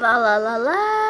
[0.00, 1.00] 啦啦啦啦。